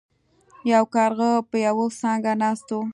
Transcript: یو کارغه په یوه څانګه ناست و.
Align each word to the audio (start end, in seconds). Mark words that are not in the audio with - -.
یو 0.73 0.83
کارغه 0.95 1.31
په 1.49 1.55
یوه 1.65 1.85
څانګه 1.99 2.31
ناست 2.41 2.67
و. 2.73 2.75